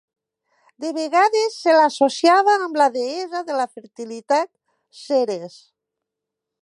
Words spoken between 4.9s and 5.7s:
Ceres.